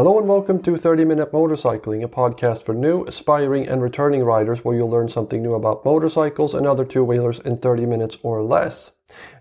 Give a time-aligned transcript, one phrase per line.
[0.00, 4.64] Hello and welcome to 30 Minute Motorcycling, a podcast for new, aspiring, and returning riders
[4.64, 8.42] where you'll learn something new about motorcycles and other two wheelers in 30 minutes or
[8.42, 8.92] less.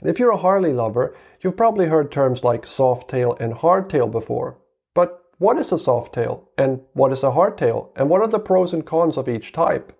[0.01, 4.57] And if you're a Harley lover, you've probably heard terms like softail and hardtail before.
[4.93, 6.47] But what is a softail?
[6.57, 7.91] And what is a hardtail?
[7.95, 9.97] And what are the pros and cons of each type?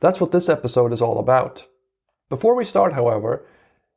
[0.00, 1.68] That's what this episode is all about.
[2.28, 3.46] Before we start, however,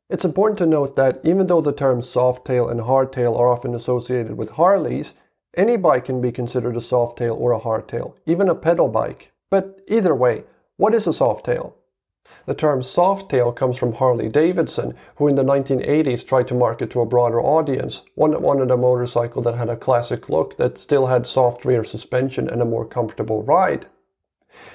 [0.08, 4.38] it's important to note that even though the terms softail and hardtail are often associated
[4.38, 5.12] with Harleys,
[5.56, 8.88] any bike can be considered a soft tail or a hard tail, even a pedal
[8.88, 9.32] bike.
[9.50, 10.44] But either way,
[10.76, 11.74] what is a soft tail?
[12.46, 16.90] The term soft tail comes from Harley Davidson, who in the 1980s tried to market
[16.90, 20.76] to a broader audience, one that wanted a motorcycle that had a classic look that
[20.76, 23.86] still had soft rear suspension and a more comfortable ride.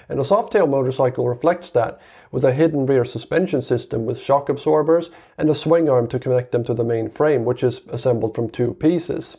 [0.10, 2.00] And a softail motorcycle reflects that,
[2.32, 6.52] with a hidden rear suspension system with shock absorbers and a swing arm to connect
[6.52, 9.38] them to the main frame, which is assembled from two pieces.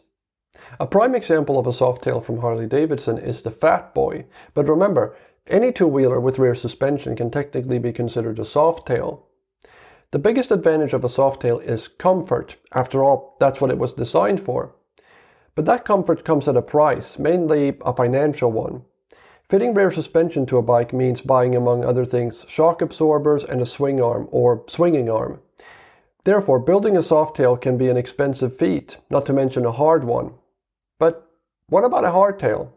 [0.81, 5.14] A prime example of a softail from Harley Davidson is the Fat Boy, but remember,
[5.47, 9.20] any two-wheeler with rear suspension can technically be considered a softail.
[10.12, 12.56] The biggest advantage of a softail is comfort.
[12.73, 14.75] After all, that's what it was designed for.
[15.55, 18.83] But that comfort comes at a price, mainly a financial one.
[19.48, 23.67] Fitting rear suspension to a bike means buying, among other things, shock absorbers and a
[23.67, 25.41] swing arm or swinging arm.
[26.25, 30.34] Therefore, building a softail can be an expensive feat, not to mention a hard one.
[31.03, 31.28] But
[31.69, 32.69] what about a hardtail?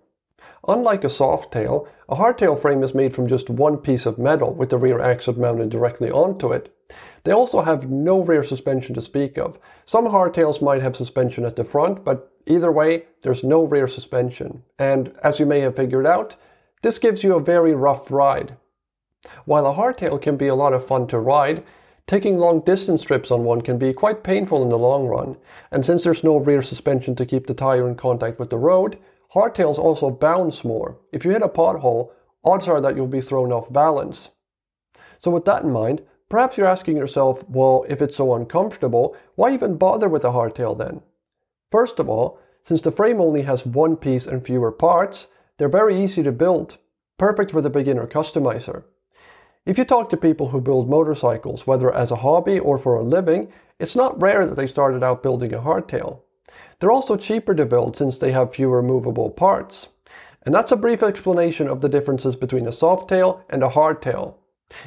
[0.68, 4.72] Unlike a softail, a hardtail frame is made from just one piece of metal with
[4.72, 6.76] the rear axle mounted directly onto it.
[7.24, 9.60] They also have no rear suspension to speak of.
[9.86, 14.64] Some hardtails might have suspension at the front, but either way, there's no rear suspension.
[14.80, 16.36] And as you may have figured out,
[16.82, 18.58] this gives you a very rough ride.
[19.46, 21.64] While a hardtail can be a lot of fun to ride,
[22.08, 25.38] Taking long distance trips on one can be quite painful in the long run,
[25.72, 29.00] and since there's no rear suspension to keep the tire in contact with the road,
[29.34, 31.00] hardtails also bounce more.
[31.12, 32.12] If you hit a pothole,
[32.44, 34.30] odds are that you'll be thrown off balance.
[35.20, 39.52] So with that in mind, perhaps you're asking yourself, well, if it's so uncomfortable, why
[39.52, 41.02] even bother with a hardtail then?
[41.72, 45.26] First of all, since the frame only has one piece and fewer parts,
[45.58, 46.78] they're very easy to build,
[47.18, 48.84] perfect for the beginner customizer.
[49.66, 53.04] If you talk to people who build motorcycles, whether as a hobby or for a
[53.04, 56.20] living, it's not rare that they started out building a hardtail.
[56.80, 59.88] They're also cheaper to build since they have fewer movable parts.
[60.44, 64.36] And that's a brief explanation of the differences between a softtail and a hardtail.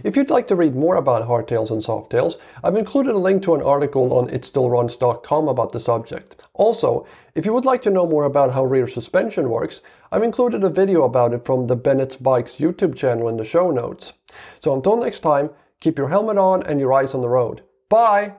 [0.03, 3.55] If you'd like to read more about hardtails and softails, I've included a link to
[3.55, 6.37] an article on itstillruns.com about the subject.
[6.55, 9.81] Also, if you would like to know more about how rear suspension works,
[10.11, 13.71] I've included a video about it from the Bennett Bikes YouTube channel in the show
[13.71, 14.15] notes.
[14.61, 15.51] So until next time,
[15.81, 17.63] keep your helmet on and your eyes on the road.
[17.89, 18.35] Bye!